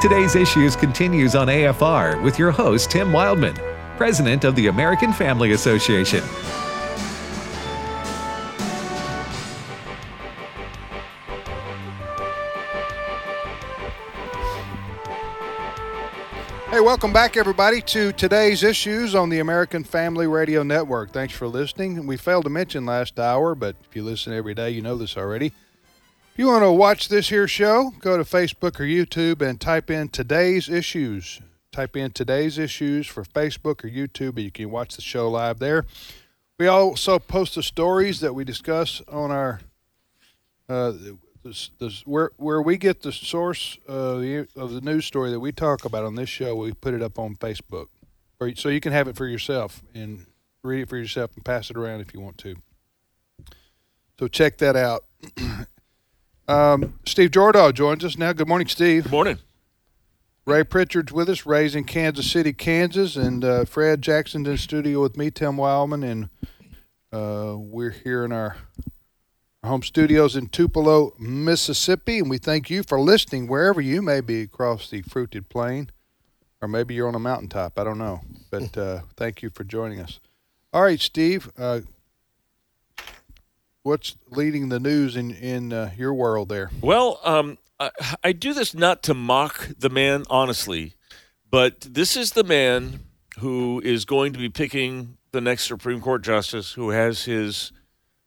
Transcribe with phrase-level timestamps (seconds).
[0.00, 3.56] Today's Issues continues on AFR with your host, Tim Wildmon,
[3.98, 6.22] President of the American Family Association.
[16.70, 21.12] Hey, welcome back, everybody, to today's issues on the American Family Radio Network.
[21.12, 22.06] Thanks for listening.
[22.06, 25.18] We failed to mention last hour, but if you listen every day, you know this
[25.18, 25.52] already.
[26.40, 30.08] You want to watch this here show, go to Facebook or YouTube and type in
[30.08, 31.38] today's issues.
[31.70, 35.58] Type in today's issues for Facebook or YouTube, and you can watch the show live
[35.58, 35.84] there.
[36.58, 39.60] We also post the stories that we discuss on our
[40.66, 40.94] uh,
[41.44, 45.52] this, this, where where we get the source uh, of the news story that we
[45.52, 47.88] talk about on this show, we put it up on Facebook,
[48.54, 50.24] so you can have it for yourself and
[50.62, 52.56] read it for yourself and pass it around if you want to.
[54.18, 55.04] So check that out.
[56.50, 58.32] um, Steve Jordahl joins us now.
[58.32, 59.04] Good morning, Steve.
[59.04, 59.38] Good morning.
[60.46, 65.00] Ray Pritchard's with us, raised in Kansas City, Kansas, and uh, Fred Jackson's in studio
[65.00, 66.28] with me, Tim Wildmon, and
[67.12, 68.56] uh, we're here in our
[69.62, 74.22] our home studios in Tupelo, Mississippi, and we thank you for listening wherever you may
[74.22, 75.90] be across the fruited plain,
[76.62, 77.78] or maybe you're on a mountaintop.
[77.78, 80.18] I don't know, but uh, thank you for joining us.
[80.72, 81.80] All right, Steve, uh,
[83.82, 86.70] what's leading the news in in uh, your world there?
[86.80, 87.90] Well, um, I,
[88.22, 90.94] I do this not to mock the man, honestly,
[91.50, 93.00] but this is the man
[93.38, 97.72] who is going to be picking the next Supreme Court justice, who has his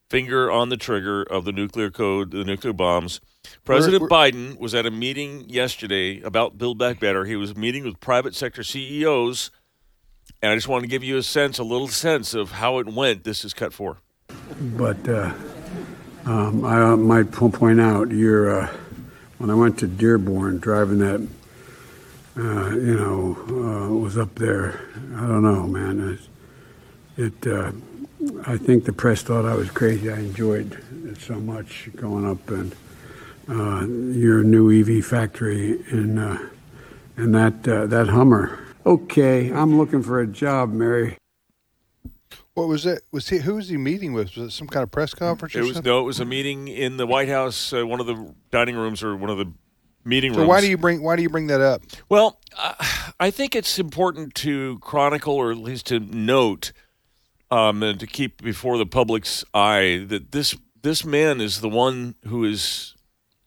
[0.10, 3.20] finger on the trigger of the nuclear code, the nuclear bombs.
[3.66, 7.26] President we're, we're, Biden was at a meeting yesterday about Build Back Better.
[7.26, 9.52] He was meeting with private sector CEOs,
[10.42, 12.88] and I just want to give you a sense, a little sense of how it
[12.88, 13.24] went.
[13.24, 13.98] This is cut four.
[14.78, 15.34] But uh,
[16.26, 18.68] um, I might point out, you're, uh,
[19.38, 21.28] when I went to Dearborn, driving that,
[22.38, 24.80] uh, you know, uh, was up there.
[25.16, 26.20] I don't know, man.
[27.18, 27.24] It.
[27.46, 27.72] it uh,
[28.46, 30.10] I think the press thought I was crazy.
[30.10, 32.76] I enjoyed it so much going up and
[33.50, 36.38] uh, your new EV factory and uh,
[37.18, 38.60] and that uh, that Hummer.
[38.86, 41.18] Okay, I'm looking for a job, Mary.
[42.56, 43.04] What was it?
[43.12, 44.36] Was he who was he meeting with?
[44.36, 45.56] Was it some kind of press conference?
[45.56, 45.90] It was something?
[45.90, 46.00] no.
[46.00, 49.16] It was a meeting in the White House, uh, one of the dining rooms or
[49.16, 49.52] one of the
[50.06, 50.50] meeting so rooms.
[50.50, 51.82] why do you bring why do you bring that up?
[52.10, 52.40] Well,
[53.20, 56.74] I think it's important to chronicle or at least to note
[57.50, 62.16] um, and to keep before the public's eye that this this man is the one
[62.26, 62.96] who is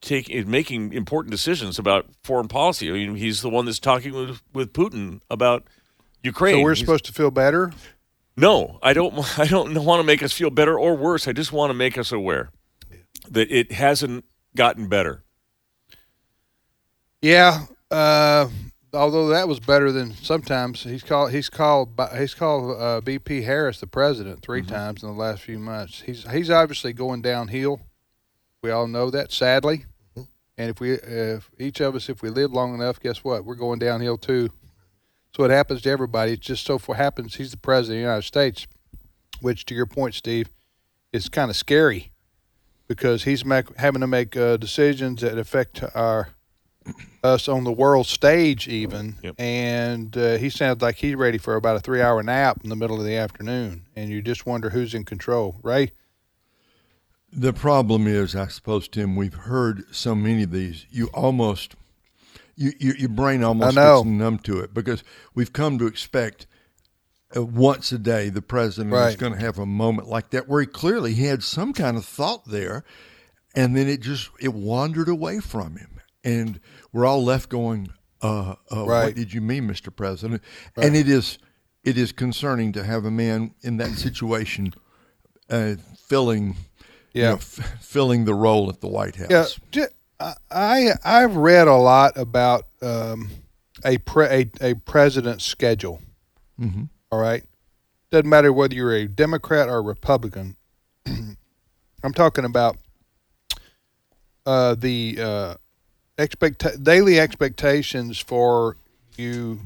[0.00, 2.88] taking making important decisions about foreign policy.
[2.88, 5.64] I mean, he's the one that's talking with with Putin about
[6.22, 6.56] Ukraine.
[6.56, 7.72] So we're he's, supposed to feel better.
[8.36, 9.14] No, I don't.
[9.38, 11.26] I don't want to make us feel better or worse.
[11.28, 12.50] I just want to make us aware
[13.30, 14.24] that it hasn't
[14.54, 15.24] gotten better.
[17.22, 18.48] Yeah, uh,
[18.92, 23.80] although that was better than sometimes he's called he's called he's called uh, VP Harris
[23.80, 24.72] the president 3 mm-hmm.
[24.72, 26.02] times in the last few months.
[26.02, 27.80] He's he's obviously going downhill.
[28.62, 29.86] We all know that, sadly.
[30.16, 30.22] Mm-hmm.
[30.58, 33.44] And if we if each of us if we live long enough, guess what?
[33.44, 34.50] We're going downhill too.
[35.36, 36.32] So it happens to everybody.
[36.32, 38.66] It just so far happens he's the president of the United States,
[39.42, 40.48] which to your point, Steve,
[41.12, 42.10] is kind of scary
[42.88, 46.30] because he's make, having to make uh, decisions that affect our
[47.22, 49.34] us on the world stage even yep.
[49.38, 52.76] and uh, he sounds like he's ready for about a three hour nap in the
[52.76, 55.90] middle of the afternoon and you just wonder who's in control right
[57.32, 61.74] the problem is i suppose tim we've heard so many of these you almost
[62.56, 66.46] you, you your brain almost gets numb to it because we've come to expect
[67.36, 69.10] uh, once a day the president right.
[69.10, 71.96] is going to have a moment like that where he clearly he had some kind
[71.96, 72.84] of thought there
[73.54, 75.96] and then it just it wandered away from him
[76.26, 76.60] and
[76.92, 77.88] we're all left going,
[78.20, 79.04] uh, uh, right.
[79.04, 79.94] "What did you mean, Mr.
[79.94, 80.42] President?"
[80.76, 80.86] Right.
[80.86, 81.38] And it is
[81.84, 84.74] it is concerning to have a man in that situation
[85.48, 85.76] uh,
[86.08, 86.56] filling,
[87.12, 89.60] yeah, you know, f- filling the role at the White House.
[89.72, 89.86] Yeah,
[90.20, 93.30] I I've read a lot about um,
[93.84, 96.00] a, pre, a a president's schedule.
[96.60, 96.84] Mm-hmm.
[97.10, 97.44] All right,
[98.10, 100.56] doesn't matter whether you're a Democrat or a Republican.
[101.06, 102.76] I'm talking about
[104.46, 105.54] uh, the uh,
[106.18, 108.76] expect daily expectations for
[109.16, 109.60] you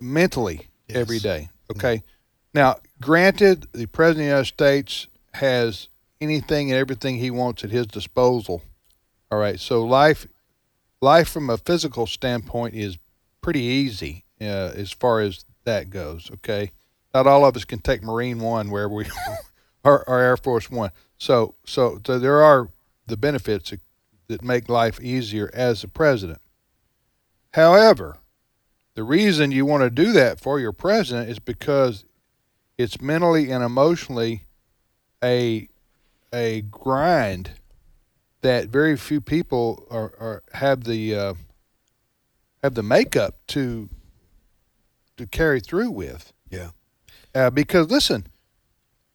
[0.00, 0.98] mentally yes.
[0.98, 1.48] every day.
[1.70, 1.96] Okay.
[1.96, 2.06] Mm-hmm.
[2.52, 5.88] Now, granted, the president of the United States has
[6.20, 8.62] anything and everything he wants at his disposal.
[9.30, 9.58] All right.
[9.60, 10.26] So life,
[11.00, 12.98] life from a physical standpoint is
[13.40, 16.30] pretty easy uh, as far as that goes.
[16.34, 16.72] Okay.
[17.14, 19.06] Not all of us can take Marine One where we,
[19.84, 20.90] or, or Air Force One.
[21.18, 22.70] So, so, so there are
[23.06, 23.72] the benefits
[24.28, 26.40] that make life easier as a president.
[27.54, 28.18] However,
[28.94, 32.04] the reason you want to do that for your president is because
[32.78, 34.44] it's mentally and emotionally
[35.22, 35.68] a
[36.32, 37.50] a grind
[38.42, 41.34] that very few people are, are have the uh,
[42.62, 43.88] have the makeup to
[45.16, 46.32] to carry through with.
[46.48, 46.70] Yeah.
[47.34, 48.26] Uh, because listen,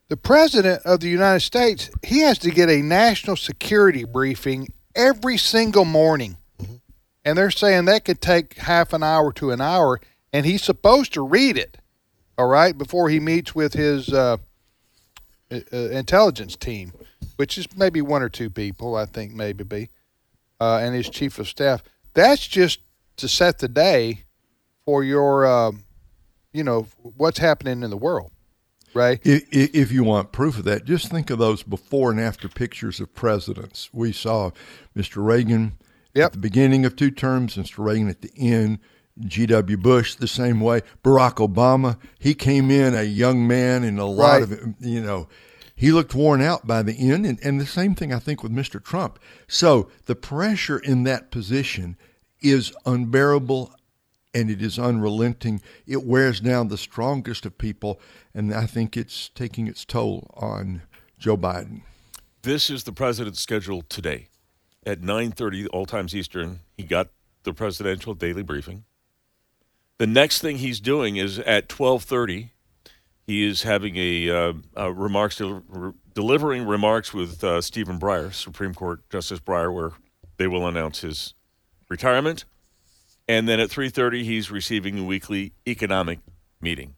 [0.10, 5.38] the president of the United States he has to get a national security briefing every
[5.38, 6.75] single morning, mm-hmm.
[7.24, 10.00] and they're saying that could take half an hour to an hour,
[10.31, 11.78] and he's supposed to read it,
[12.38, 14.38] all right, before he meets with his uh,
[15.51, 16.94] uh, intelligence team,
[17.36, 19.90] which is maybe one or two people, I think maybe be,
[20.60, 21.84] uh, and his chief of staff.
[22.14, 22.80] That's just
[23.18, 24.24] to set the day
[24.86, 25.72] for your, uh,
[26.54, 28.32] you know, what's happening in the world,
[28.94, 29.20] right?
[29.24, 33.14] If you want proof of that, just think of those before and after pictures of
[33.14, 33.90] presidents.
[33.94, 34.52] We saw
[34.96, 35.26] Mr.
[35.26, 35.74] Reagan
[36.14, 36.28] yep.
[36.28, 37.84] at the beginning of two terms, Mr.
[37.84, 38.80] Reagan at the end.
[39.18, 39.78] G.W.
[39.78, 40.81] Bush the same way.
[41.02, 44.44] Barack Obama, he came in a young man and a lot right.
[44.44, 45.30] of, you know,
[45.75, 47.25] he looked worn out by the end.
[47.25, 48.81] And, and the same thing, I think, with Mr.
[48.81, 49.19] Trump.
[49.48, 51.98] So the pressure in that position
[52.42, 53.74] is unbearable
[54.33, 55.62] and it is unrelenting.
[55.88, 58.01] It wears down the strongest of people,
[58.33, 60.81] and I think it's taking its toll on
[61.18, 61.81] Joe Biden.
[62.42, 64.28] This is the president's schedule today
[64.86, 66.60] at 9:30 all times Eastern.
[66.78, 67.10] He got
[67.44, 68.83] the presidential daily briefing.
[69.98, 72.51] The next thing he's doing is at 12:30
[73.27, 78.74] he is having a, uh, a remarks re- delivering remarks with uh, Stephen Breyer, Supreme
[78.74, 79.92] Court Justice Breyer, where
[80.38, 81.33] they will announce his
[81.89, 82.45] retirement.
[83.27, 86.19] And then at 3:30 he's receiving a weekly economic
[86.62, 86.95] meeting.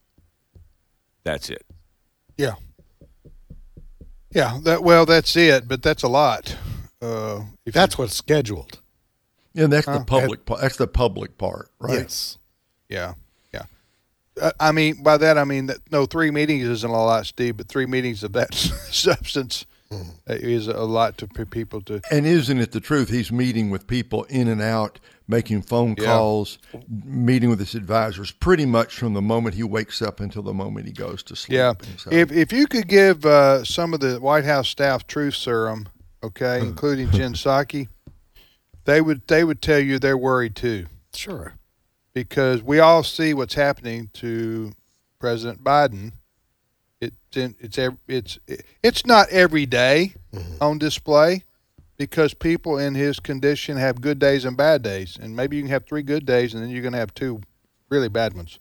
[1.23, 1.65] That's it.
[2.37, 2.55] Yeah.
[4.31, 6.57] Yeah, that well that's it, but that's a lot.
[7.01, 8.81] Uh, that's you, what's scheduled.
[9.53, 10.61] Yeah, that's the public part.
[10.61, 12.01] That's the public part, right?
[12.01, 12.37] Yes.
[12.89, 13.13] Yeah.
[14.37, 14.45] Yeah.
[14.45, 17.57] Uh, I mean, by that I mean that no three meetings isn't a lot, Steve,
[17.57, 20.09] but three meetings of that substance mm-hmm.
[20.27, 22.01] is a lot to people to.
[22.11, 23.09] And isn't it the truth?
[23.09, 26.79] He's meeting with people in and out making phone calls, yeah.
[27.03, 30.85] meeting with his advisors, pretty much from the moment he wakes up until the moment
[30.85, 31.57] he goes to sleep.
[31.57, 31.73] Yeah.
[31.97, 32.11] So.
[32.11, 35.89] If if you could give uh, some of the White House staff truth serum,
[36.23, 37.87] okay, including Jen Psaki,
[38.85, 40.87] they would they would tell you they're worried too.
[41.13, 41.53] Sure.
[42.23, 44.71] Because we all see what's happening to
[45.19, 46.13] President Biden.
[46.99, 47.77] It's in, it's
[48.07, 48.39] it's
[48.81, 50.55] it's not every day mm-hmm.
[50.59, 51.43] on display
[51.97, 55.69] because people in his condition have good days and bad days, and maybe you can
[55.69, 57.39] have three good days, and then you're going to have two
[57.89, 58.57] really bad ones.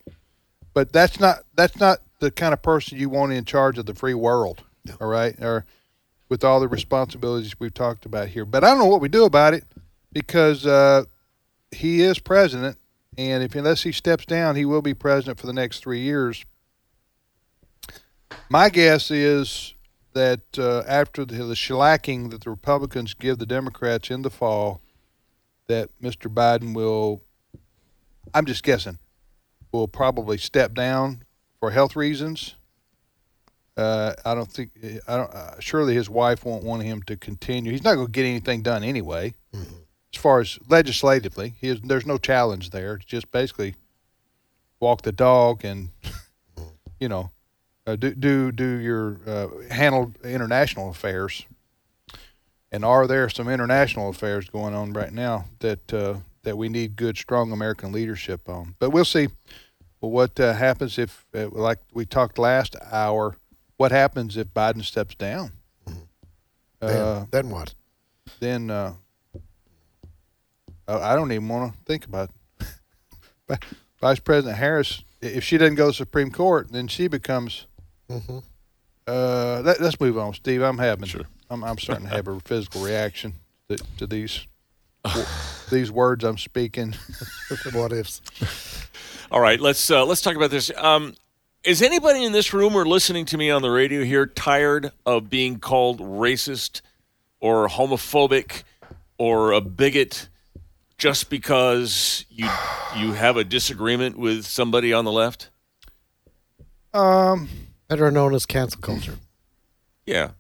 [0.75, 3.95] But that's not that's not the kind of person you want in charge of the
[3.95, 4.65] free world.
[4.85, 4.97] No.
[5.01, 5.65] All right, or
[6.29, 8.45] with all the responsibilities we've talked about here.
[8.45, 9.65] But I don't know what we do about it
[10.13, 11.05] because uh,
[11.71, 12.77] he is president,
[13.19, 16.45] and if unless he steps down, he will be president for the next three years.
[18.49, 19.75] My guess is
[20.13, 24.81] that uh, after the, the shellacking that the Republicans give the Democrats in the fall,
[25.69, 26.33] that Mr.
[26.33, 27.23] Biden will,
[28.33, 28.99] I'm just guessing,
[29.73, 31.25] will probably step down
[31.61, 32.55] for health reasons.
[33.77, 34.71] Uh, I don't think
[35.07, 35.31] I don't.
[35.35, 37.73] Uh, surely his wife won't want him to continue.
[37.73, 39.35] He's not going to get anything done anyway.
[39.55, 39.75] Mm-hmm.
[40.15, 42.95] As far as legislatively, is, there's no challenge there.
[42.95, 43.75] It's just basically
[44.81, 45.91] walk the dog and,
[47.01, 47.31] you know,
[47.87, 51.47] uh, do do do your uh, handle international affairs.
[52.73, 56.97] And are there some international affairs going on right now that uh, that we need
[56.97, 58.75] good, strong American leadership on?
[58.79, 59.29] But we'll see.
[60.01, 63.37] What uh, happens if, uh, like we talked last hour,
[63.77, 65.53] what happens if Biden steps down?
[65.89, 66.01] Mm-hmm.
[66.81, 67.75] Then, then, what?
[68.39, 68.97] Then
[70.89, 72.31] I don't even want to think about
[73.51, 73.65] it.
[74.01, 77.67] Vice President Harris, if she doesn't go to the Supreme Court, then she becomes
[78.11, 78.39] Mm-hmm.
[79.07, 80.63] Uh, let, us move on, Steve.
[80.63, 81.23] I'm having, sure.
[81.51, 83.35] I'm, I'm starting to have a physical reaction
[83.69, 84.47] to, to these
[85.71, 86.95] these words I'm speaking.
[87.73, 88.23] what ifs?
[89.31, 90.73] All right, let's uh, let's talk about this.
[90.77, 91.15] Um,
[91.63, 95.31] is anybody in this room or listening to me on the radio here tired of
[95.31, 96.81] being called racist
[97.41, 98.65] or homophobic
[99.19, 100.29] or a bigot
[100.99, 102.49] just because you
[102.97, 105.51] you have a disagreement with somebody on the left?
[106.95, 107.49] Um,
[107.89, 109.17] better known as cancel culture.
[110.07, 110.31] Yeah.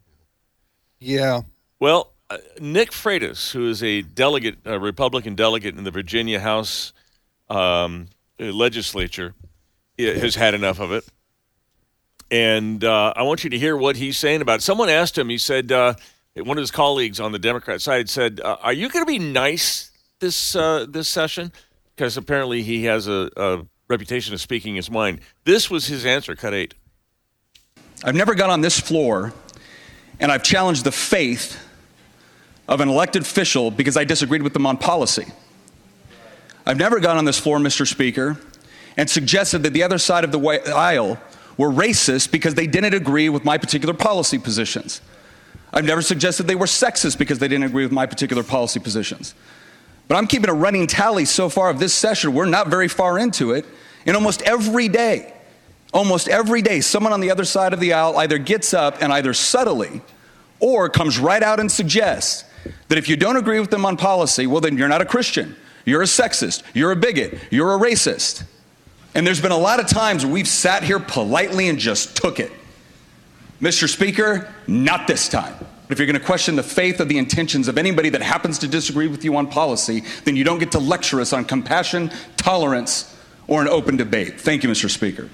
[0.99, 1.43] Yeah.
[1.79, 6.93] Well, uh, Nick Freitas, who is a delegate, a Republican delegate in the Virginia House
[7.51, 8.07] um,
[8.39, 9.35] legislature,
[9.99, 11.05] has had enough of it.
[12.31, 14.63] And uh, I want you to hear what he's saying about it.
[14.63, 15.95] Someone asked him, he said, uh,
[16.37, 19.19] one of his colleagues on the Democrat side said, uh, "Are you going to be
[19.19, 21.53] nice this uh, this session?"
[21.95, 25.21] Because apparently he has a, a reputation of speaking his mind.
[25.45, 26.35] This was his answer.
[26.35, 26.75] Cut eight.
[28.05, 29.33] I've never got on this floor
[30.21, 31.63] and I've challenged the faith
[32.69, 35.27] of an elected official because I disagreed with them on policy.
[36.65, 37.87] I've never got on this floor, Mr.
[37.87, 38.37] Speaker,
[38.97, 40.41] and suggested that the other side of the
[40.75, 41.19] aisle
[41.57, 45.01] were racist because they didn't agree with my particular policy positions.
[45.73, 49.35] I've never suggested they were sexist because they didn't agree with my particular policy positions.
[50.09, 52.33] But I'm keeping a running tally so far of this session.
[52.33, 53.65] We're not very far into it.
[54.07, 55.33] And almost every day,
[55.93, 59.13] almost every day, someone on the other side of the aisle either gets up and
[59.13, 60.01] either subtly
[60.61, 62.45] or comes right out and suggests
[62.89, 65.57] that if you don't agree with them on policy, well, then you're not a Christian.
[65.85, 66.63] You're a sexist.
[66.75, 67.39] You're a bigot.
[67.51, 68.45] You're a racist.
[69.15, 72.53] And there's been a lot of times we've sat here politely and just took it.
[73.61, 73.89] Mr.
[73.89, 75.55] Speaker, not this time.
[75.87, 78.59] But if you're going to question the faith of the intentions of anybody that happens
[78.59, 82.11] to disagree with you on policy, then you don't get to lecture us on compassion,
[82.37, 83.17] tolerance,
[83.47, 84.41] or an open debate.
[84.41, 84.91] Thank you, Mr.
[84.91, 85.29] Speaker.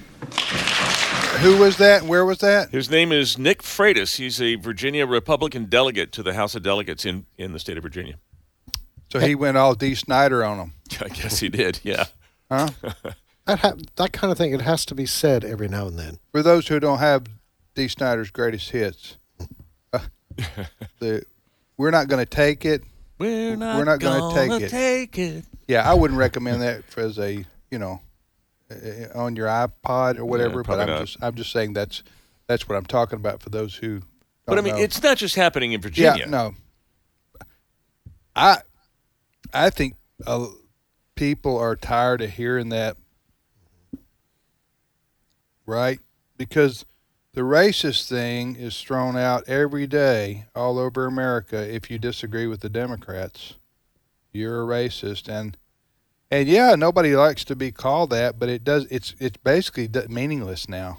[1.41, 2.03] Who was that?
[2.03, 2.71] Where was that?
[2.71, 4.17] His name is Nick Freitas.
[4.17, 7.83] He's a Virginia Republican delegate to the House of Delegates in, in the state of
[7.83, 8.17] Virginia.
[9.11, 10.73] So he went all Dee Snider on him.
[11.01, 12.05] I guess he did, yeah.
[12.51, 12.69] Huh?
[13.47, 16.19] that, ha- that kind of thing, it has to be said every now and then.
[16.31, 17.25] For those who don't have
[17.75, 19.17] Dee Snider's greatest hits,
[20.99, 21.25] the,
[21.77, 22.83] we're not going to take it.
[23.19, 24.69] We're not, we're not going to take it.
[24.71, 25.45] take it.
[25.69, 28.01] Yeah, I wouldn't recommend that as a, you know,
[29.15, 30.59] on your iPod or whatever.
[30.61, 31.01] Yeah, but I'm not.
[31.01, 32.03] just I'm just saying that's
[32.47, 34.03] that's what I'm talking about for those who.
[34.47, 34.81] but I mean, know.
[34.81, 36.25] it's not just happening in Virginia.
[36.25, 36.55] Yeah, no.
[38.35, 38.59] I
[39.53, 39.95] I think
[40.27, 40.47] uh,
[41.15, 42.97] people are tired of hearing that,
[45.67, 46.01] right?
[46.37, 46.85] Because
[47.35, 51.57] the racist thing is thrown out every day all over America.
[51.57, 53.55] If you disagree with the Democrats,
[54.33, 55.57] you're a racist, and
[56.31, 58.87] and yeah, nobody likes to be called that, but it does.
[58.91, 60.99] It's it's basically meaningless now.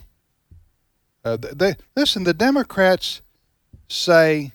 [1.23, 2.23] Uh, they listen.
[2.23, 3.21] The Democrats
[3.87, 4.53] say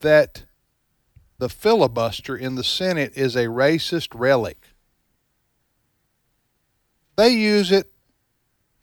[0.00, 0.44] that
[1.38, 4.68] the filibuster in the Senate is a racist relic.
[7.16, 7.91] They use it.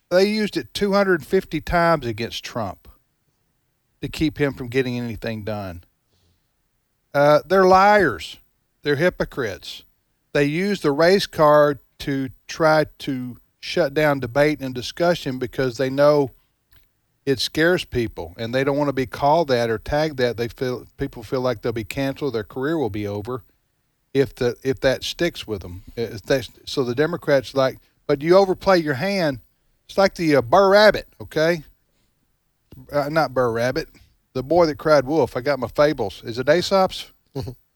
[0.09, 2.87] They used it 250 times against Trump
[4.01, 5.83] to keep him from getting anything done.
[7.13, 8.37] Uh, they're liars.
[8.81, 9.83] They're hypocrites
[10.33, 15.89] they use the race card to try to shut down debate and discussion because they
[15.89, 16.31] know
[17.25, 20.37] it scares people and they don't want to be called that or tagged that.
[20.37, 23.43] They feel people feel like they'll be canceled, their career will be over
[24.13, 25.83] if the if that sticks with them.
[26.65, 29.39] so the Democrats like, but you overplay your hand.
[29.89, 31.63] It's like the uh, Br'er Rabbit, okay?
[32.91, 33.89] Uh, not Br'er Rabbit,
[34.33, 35.35] the boy that cried wolf.
[35.35, 36.21] I got my fables.
[36.23, 37.11] Is it Aesop's?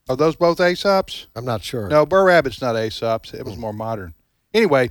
[0.08, 1.26] Are those both Aesop's?
[1.34, 1.88] I'm not sure.
[1.88, 3.34] No, Br'er Rabbit's not Aesop's.
[3.34, 4.14] It was more modern.
[4.52, 4.90] Anyway,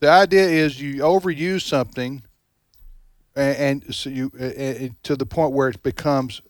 [0.00, 2.24] the idea is you overuse something,
[3.36, 6.42] and, and so you uh, to the point where it becomes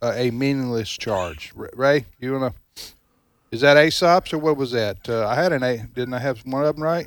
[0.00, 1.52] uh, a meaningless charge.
[1.54, 2.54] Ray, you wanna?
[3.50, 5.06] Is that Aesop's or what was that?
[5.06, 5.76] Uh, I had an A.
[5.94, 7.06] Didn't I have one of them right?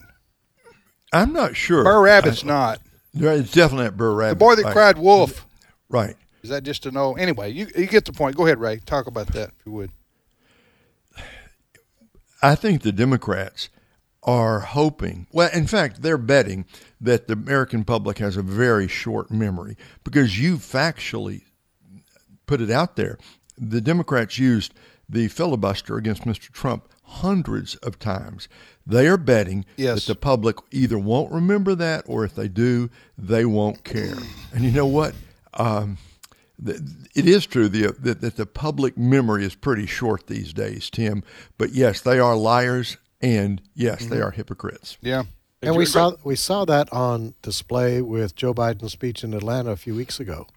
[1.16, 1.84] I'm not sure.
[1.84, 2.82] Br'er Rabbit's I, not.
[3.14, 4.36] It's definitely Br'er Rabbit.
[4.36, 4.74] The boy that right.
[4.74, 5.46] cried wolf.
[5.90, 6.16] Right.
[6.44, 7.14] Is that just a no?
[7.14, 8.36] Anyway, you you get the point.
[8.36, 8.80] Go ahead, Ray.
[8.80, 9.92] Talk about that if you would.
[12.42, 13.70] I think the Democrats
[14.22, 16.66] are hoping, well, in fact, they're betting
[17.00, 21.44] that the American public has a very short memory because you factually
[22.46, 23.18] put it out there.
[23.58, 24.74] The Democrats used
[25.08, 26.52] the filibuster against Mr.
[26.52, 28.48] Trump hundreds of times.
[28.86, 30.06] They are betting yes.
[30.06, 34.18] that the public either won't remember that or if they do, they won't care.
[34.54, 35.16] And you know what?
[35.54, 35.98] Um,
[36.64, 41.24] it is true that, that the public memory is pretty short these days, Tim.
[41.58, 44.14] But yes, they are liars, and yes, mm-hmm.
[44.14, 44.98] they are hypocrites.
[45.02, 45.24] Yeah,
[45.62, 49.78] and we saw we saw that on display with Joe Biden's speech in Atlanta a
[49.78, 50.48] few weeks ago,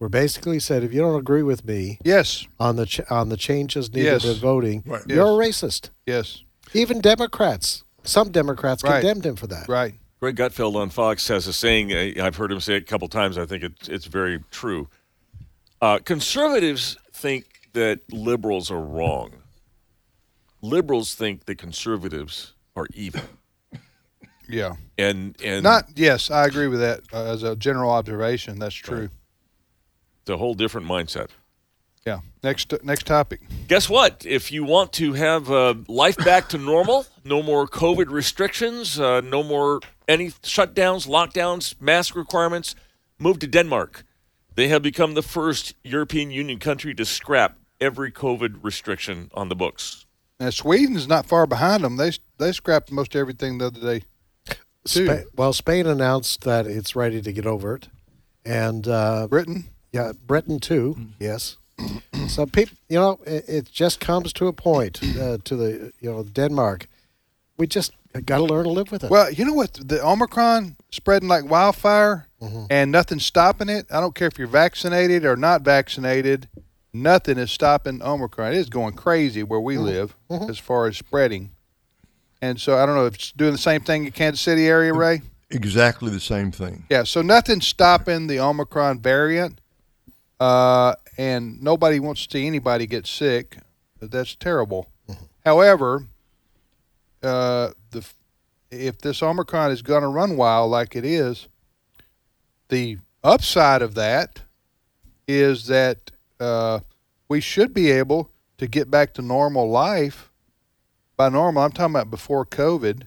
[0.00, 3.36] where basically said, if you don't agree with me, yes, on the ch- on the
[3.36, 4.24] changes needed yes.
[4.24, 5.02] in voting, right.
[5.06, 5.62] you're yes.
[5.62, 5.90] a racist.
[6.06, 6.42] Yes,
[6.74, 9.00] even Democrats, some Democrats right.
[9.00, 9.68] condemned him for that.
[9.68, 9.94] Right.
[10.18, 11.92] Greg Gutfeld on Fox has a saying.
[11.92, 13.38] Uh, I've heard him say it a couple times.
[13.38, 14.88] I think it's it's very true
[15.80, 19.32] uh, conservatives think that liberals are wrong.
[20.62, 23.22] Liberals think that conservatives are evil.
[24.48, 24.74] Yeah.
[24.98, 28.58] And and not yes, I agree with that uh, as a general observation.
[28.58, 29.02] That's true.
[29.02, 29.10] Right.
[30.22, 31.28] It's a whole different mindset.
[32.06, 32.20] Yeah.
[32.42, 33.42] Next next topic.
[33.68, 34.24] Guess what?
[34.26, 39.20] If you want to have uh, life back to normal, no more COVID restrictions, uh,
[39.20, 42.74] no more any shutdowns, lockdowns, mask requirements,
[43.18, 44.04] move to Denmark.
[44.54, 49.56] They have become the first European Union country to scrap every COVID restriction on the
[49.56, 50.06] books.
[50.38, 51.96] Now Sweden's not far behind them.
[51.96, 54.04] They they scrapped most everything the other day.
[54.86, 57.88] Spa- well, Spain announced that it's ready to get over it,
[58.44, 59.68] and uh, Britain.
[59.92, 60.96] Yeah, Britain too.
[61.18, 61.56] Yes.
[62.28, 66.10] so people, you know, it, it, just comes to a point uh, to the you
[66.10, 66.86] know Denmark.
[67.56, 67.92] We just
[68.24, 69.10] got to learn to live with it.
[69.10, 69.74] Well, you know what?
[69.74, 72.64] The Omicron spreading like wildfire, mm-hmm.
[72.70, 73.86] and nothing's stopping it.
[73.90, 76.48] I don't care if you're vaccinated or not vaccinated.
[76.92, 78.52] Nothing is stopping Omicron.
[78.52, 79.84] It is going crazy where we mm-hmm.
[79.84, 80.50] live mm-hmm.
[80.50, 81.50] as far as spreading.
[82.42, 84.92] And so I don't know if it's doing the same thing in Kansas City area,
[84.92, 85.22] Ray.
[85.50, 86.84] Exactly the same thing.
[86.88, 87.02] Yeah.
[87.02, 89.60] So nothing's stopping the Omicron variant,
[90.40, 93.58] uh, and nobody wants to see anybody get sick.
[94.00, 94.90] That's terrible.
[95.08, 95.24] Mm-hmm.
[95.44, 96.06] However,
[97.22, 98.06] uh, the
[98.70, 101.48] if this Omicron is going to run wild like it is,
[102.68, 104.40] the upside of that
[105.28, 106.80] is that uh,
[107.28, 110.30] we should be able to get back to normal life.
[111.16, 113.02] By normal, I'm talking about before COVID,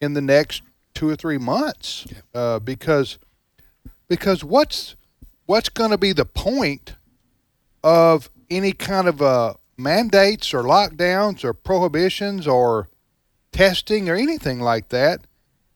[0.00, 0.62] in the next
[0.94, 2.40] two or three months, yeah.
[2.40, 3.18] uh, because
[4.08, 4.96] because what's
[5.52, 6.94] what's going to be the point
[7.84, 12.88] of any kind of uh, mandates or lockdowns or prohibitions or
[13.52, 15.20] testing or anything like that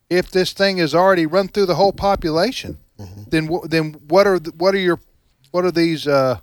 [0.09, 2.79] if this thing is already run through the whole population?
[2.99, 3.23] Mm-hmm.
[3.29, 4.99] Then then what are the, what are your
[5.51, 6.41] what are these uh,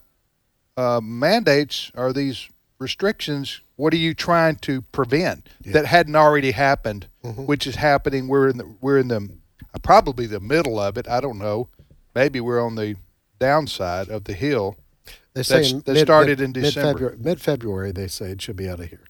[0.78, 1.92] uh, mandates?
[1.96, 3.62] Are these restrictions?
[3.78, 5.74] What are you trying to prevent yeah.
[5.74, 7.48] that hadn't already happened, mm-hmm.
[7.48, 8.28] which is happening?
[8.28, 9.28] We're in the we're in the
[9.74, 11.08] uh, probably the middle of it.
[11.10, 11.70] I don't know.
[12.14, 12.96] Maybe we're on the
[13.46, 14.78] downside of the hill.
[15.34, 17.18] They say that mid, started mid, in December.
[17.20, 19.06] Mid February, they say it should be out of here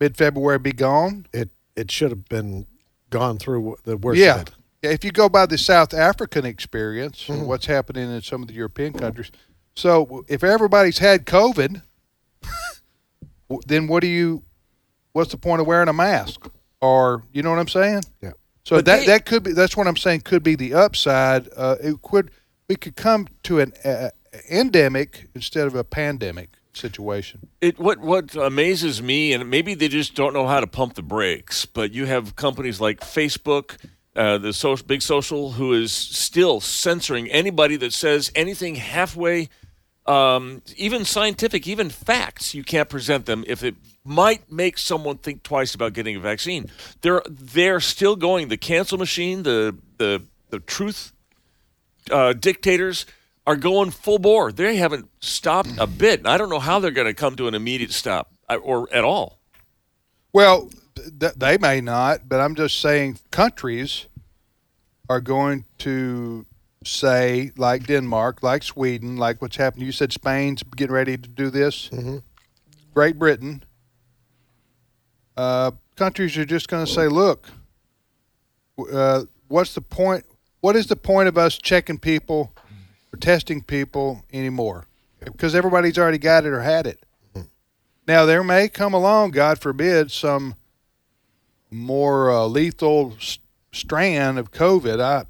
[0.00, 1.26] mid February be gone?
[1.32, 2.66] It it should have been
[3.10, 4.18] gone through the worst.
[4.18, 4.44] Yeah.
[4.82, 4.90] yeah.
[4.90, 7.46] If you go by the South African experience, mm-hmm.
[7.46, 9.30] what's happening in some of the European countries.
[9.74, 11.82] So if everybody's had COVID,
[13.66, 14.42] then what do you?
[15.12, 16.48] What's the point of wearing a mask?
[16.80, 18.02] Or you know what I'm saying?
[18.22, 18.32] Yeah.
[18.64, 19.52] So but that they, that could be.
[19.52, 20.22] That's what I'm saying.
[20.22, 21.48] Could be the upside.
[21.56, 22.30] Uh, it could.
[22.68, 24.10] We could come to an uh,
[24.50, 27.48] endemic instead of a pandemic situation.
[27.60, 31.02] It what what amazes me, and maybe they just don't know how to pump the
[31.02, 31.64] brakes.
[31.64, 33.76] But you have companies like Facebook,
[34.14, 39.48] uh, the big social, who is still censoring anybody that says anything halfway,
[40.06, 42.54] um, even scientific, even facts.
[42.54, 46.70] You can't present them if it might make someone think twice about getting a vaccine.
[47.00, 51.12] They're they're still going the cancel machine, the the the truth
[52.10, 53.06] uh, dictators
[53.46, 54.52] are going full bore.
[54.52, 56.26] They haven't stopped a bit.
[56.26, 59.38] I don't know how they're going to come to an immediate stop or at all.
[60.32, 64.06] Well, th- they may not, but I'm just saying countries
[65.08, 66.44] are going to
[66.84, 69.86] say, like Denmark, like Sweden, like what's happening.
[69.86, 71.88] You said Spain's getting ready to do this.
[71.88, 72.18] Mm-hmm.
[72.94, 73.62] Great Britain.
[75.36, 77.48] Uh, countries are just going to say, look,
[78.92, 80.24] uh, what's the point?
[80.66, 82.52] What is the point of us checking people–
[83.16, 84.86] for testing people anymore
[85.24, 87.02] because everybody's already got it or had it.
[87.34, 87.46] Mm-hmm.
[88.06, 90.54] Now, there may come along, God forbid, some
[91.70, 93.40] more uh, lethal st-
[93.72, 95.00] strand of COVID.
[95.00, 95.24] I,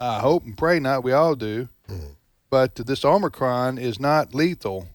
[0.00, 1.04] I hope and pray not.
[1.04, 1.68] We all do.
[1.88, 2.12] Mm-hmm.
[2.50, 4.88] But this Omicron is not lethal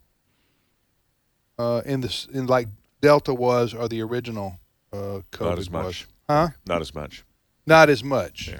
[1.58, 2.70] uh, in this in like
[3.02, 4.60] Delta was or the original
[4.94, 5.84] uh, COVID not as much.
[5.84, 6.08] was.
[6.30, 6.48] Huh?
[6.66, 7.26] Not as much.
[7.66, 8.48] Not as much.
[8.48, 8.60] Yeah.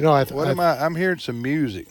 [0.00, 0.82] You know, I th- what I th- am I?
[0.82, 1.86] I'm hearing some music.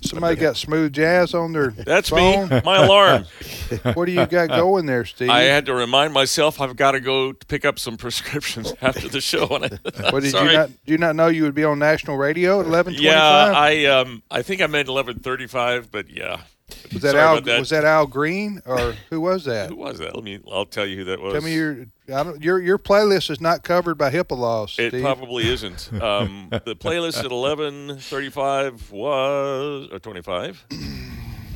[0.00, 2.48] Somebody got smooth jazz on their That's phone.
[2.48, 2.62] me.
[2.64, 3.26] My alarm.
[3.92, 5.28] what do you got going there, Steve?
[5.28, 9.20] I had to remind myself I've got to go pick up some prescriptions after the
[9.20, 9.46] show.
[9.48, 10.52] what did Sorry.
[10.52, 10.70] you not?
[10.86, 13.52] Do you not know you would be on national radio at eleven twenty five?
[13.52, 16.40] Yeah, I um I think I meant eleven thirty five, but yeah.
[16.92, 17.40] Was that Al?
[17.40, 17.58] That.
[17.58, 19.70] Was that Al Green or who was that?
[19.70, 20.14] who was that?
[20.14, 20.40] Let me.
[20.50, 21.32] I'll tell you who that was.
[21.32, 21.86] Tell me your.
[22.08, 24.76] I don't, your your playlist is not covered by HIPAA laws.
[24.78, 25.02] It Steve.
[25.02, 25.90] probably isn't.
[26.08, 30.64] Um, the playlist at eleven thirty five was or twenty five.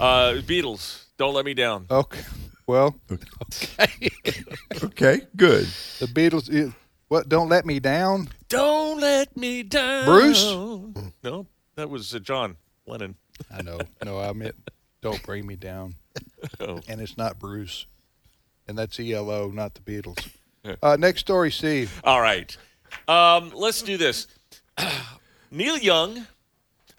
[0.01, 1.05] Uh, Beatles.
[1.17, 1.87] Don't let me down.
[1.89, 2.23] Okay.
[2.67, 2.97] Well.
[3.13, 4.11] Okay.
[4.83, 5.21] okay.
[5.37, 5.67] Good.
[6.01, 6.75] The Beatles.
[7.07, 7.29] What?
[7.29, 8.31] Don't let me down.
[8.49, 10.07] Don't let me down.
[10.07, 10.45] Bruce.
[11.23, 11.47] No,
[11.77, 13.15] that was uh, John Lennon.
[13.55, 13.79] I know.
[14.05, 14.57] No, I meant
[15.03, 15.97] don't Bring Me Down.
[16.61, 16.81] oh.
[16.89, 17.87] And it's not Bruce.
[18.67, 20.31] And that's ELO, not the Beatles.
[20.81, 22.01] Uh, next story, Steve.
[22.05, 22.57] All right.
[23.09, 24.29] Um, let's do this.
[25.51, 26.27] Neil Young,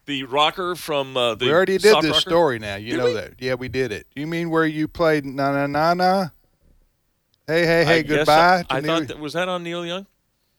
[0.06, 1.46] the rocker from uh, the.
[1.46, 2.20] We already did this rocker.
[2.20, 2.76] story now.
[2.76, 3.14] You did know we?
[3.14, 3.34] that.
[3.40, 4.06] Yeah, we did it.
[4.16, 6.28] You mean where you played Na Na Na Na?
[7.48, 8.66] Hey, hey, hey, I goodbye.
[8.70, 10.06] I, I thought that was that on Neil Young?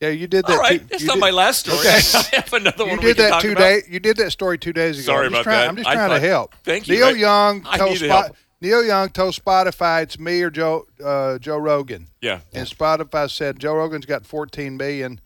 [0.04, 0.52] Yeah, you did that.
[0.52, 1.78] All right, two, that's not did, my last story.
[1.78, 1.88] Okay.
[2.14, 3.00] I have another you one.
[3.00, 3.88] You did that two days.
[3.88, 5.06] You did that story two days ago.
[5.06, 5.68] Sorry I'm about trying, that.
[5.68, 6.54] I'm just trying thought, to help.
[6.62, 6.96] Thank you.
[6.96, 11.38] Neil I, Young I told Spot, Neil Young told Spotify it's me or Joe uh,
[11.38, 12.08] Joe Rogan.
[12.20, 12.40] Yeah.
[12.52, 15.20] And Spotify said Joe Rogan's got 14 million,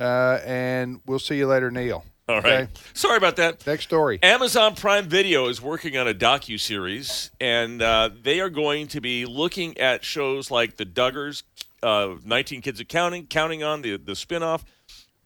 [0.00, 2.04] uh, and we'll see you later, Neil.
[2.26, 2.62] All right.
[2.62, 2.68] Okay?
[2.94, 3.66] Sorry about that.
[3.66, 4.18] Next story.
[4.22, 9.00] Amazon Prime Video is working on a docu series, and uh, they are going to
[9.02, 11.42] be looking at shows like The Duggars,
[11.84, 14.64] uh, 19 Kids Accounting, counting on the the spinoff,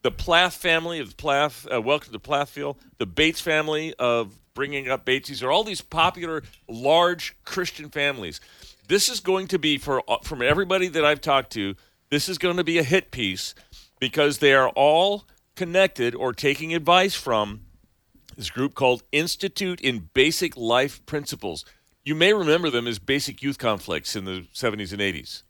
[0.03, 5.05] the Plath family of Plath, uh, Welcome to Plathville, the Bates family of Bringing Up
[5.05, 5.29] Bates.
[5.29, 8.41] These are all these popular, large Christian families.
[8.89, 11.75] This is going to be for uh, from everybody that I've talked to.
[12.11, 13.55] This is going to be a hit piece
[14.01, 15.25] because they are all
[15.57, 17.63] connected or taking advice from
[18.37, 21.65] this group called Institute in Basic Life Principles.
[22.05, 25.43] You may remember them as Basic Youth Conflicts in the 70s and 80s.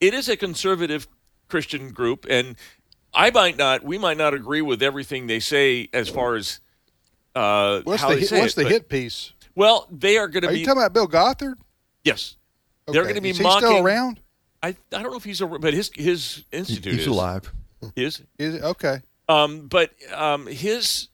[0.00, 1.08] It is a conservative
[1.48, 2.56] Christian group, and
[3.14, 6.60] I might not, we might not agree with everything they say as far as
[7.34, 9.32] uh, what's how the, they hit, say what's it, the hit piece?
[9.54, 10.54] Well, they are going to be.
[10.54, 11.58] Are you talking about Bill Gothard?
[12.04, 12.36] Yes.
[12.88, 12.94] Okay.
[12.94, 13.68] They're going to be is he mocking.
[13.68, 14.20] still around?
[14.62, 17.52] I, I don't know if he's a, but his his institute he's is alive.
[17.94, 19.02] Is is okay?
[19.28, 21.08] Um, but um, his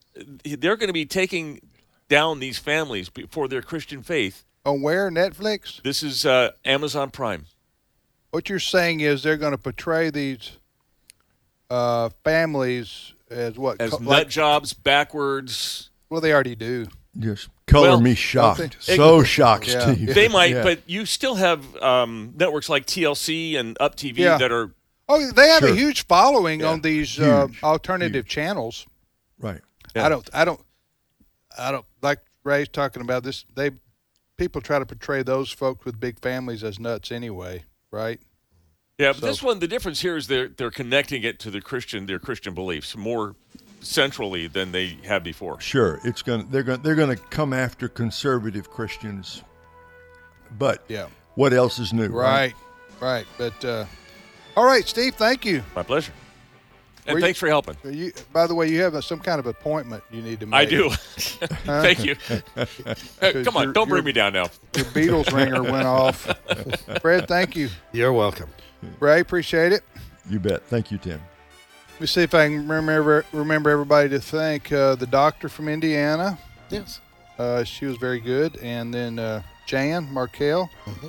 [0.44, 1.60] they're going to be taking
[2.08, 4.44] down these families for their Christian faith.
[4.64, 5.82] On where Netflix?
[5.82, 7.46] This is uh, Amazon Prime.
[8.32, 10.52] What you're saying is they're going to portray these
[11.70, 13.80] uh, families as what?
[13.80, 15.90] As co- nut like, jobs, backwards.
[16.10, 16.88] Well, they already do.
[17.14, 17.48] Yes.
[17.66, 18.76] Color well, me shocked.
[18.80, 19.92] So it, shocked, yeah.
[19.92, 20.14] Steve.
[20.14, 20.62] They might, yeah.
[20.62, 24.38] but you still have um, networks like TLC and Up TV yeah.
[24.38, 24.72] that are.
[25.08, 25.70] Oh, they have sure.
[25.70, 28.28] a huge following on these uh, alternative huge.
[28.28, 28.86] channels.
[29.38, 29.60] Right.
[29.94, 30.28] I don't.
[30.32, 30.60] I don't.
[31.58, 33.44] I don't like Ray's talking about this.
[33.54, 33.72] They
[34.36, 38.20] people try to portray those folks with big families as nuts anyway, right?
[38.98, 41.60] Yeah, but so, this one, the difference here is they're they're connecting it to the
[41.60, 43.36] Christian their Christian beliefs more
[43.80, 45.60] centrally than they have before.
[45.60, 49.42] Sure, it's gonna they're gonna they're going to come after conservative Christians,
[50.58, 52.08] but yeah, what else is new?
[52.08, 52.54] Right,
[53.00, 53.00] right.
[53.00, 53.26] right.
[53.38, 53.84] But uh,
[54.56, 55.62] all right, Steve, thank you.
[55.74, 56.12] My pleasure.
[57.06, 57.76] And thanks for helping.
[57.84, 60.54] You, by the way, you have a, some kind of appointment you need to make.
[60.54, 60.90] I do.
[61.64, 62.14] Thank you.
[63.44, 64.46] Come on, don't bring me down now.
[64.76, 66.28] Your Beatles ringer went off.
[67.00, 67.68] Fred, thank you.
[67.92, 68.48] You're welcome.
[69.00, 69.82] Ray, appreciate it.
[70.30, 70.62] You bet.
[70.64, 71.20] Thank you, Tim.
[71.94, 75.68] Let me see if I can remember remember everybody to thank uh, the doctor from
[75.68, 76.38] Indiana.
[76.70, 77.00] Yes.
[77.38, 78.56] Uh, she was very good.
[78.58, 80.68] And then uh, Jan Markell.
[80.84, 81.08] Mm-hmm.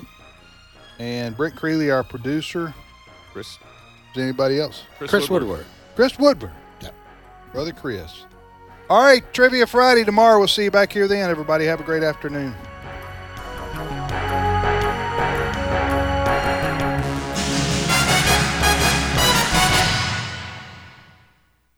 [0.98, 2.74] And Brent Creeley, our producer.
[3.32, 3.58] Chris.
[4.14, 4.84] Is anybody else?
[4.98, 5.58] Chris, Chris Woodward.
[5.58, 5.66] Woodward.
[5.94, 6.52] Chris Woodward.
[7.52, 8.24] Brother Chris.
[8.90, 10.38] All right, Trivia Friday tomorrow.
[10.38, 11.64] We'll see you back here then, everybody.
[11.66, 12.54] Have a great afternoon.